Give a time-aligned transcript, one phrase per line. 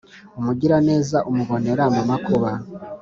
[0.39, 2.51] umugiraneza umubonera mu makuba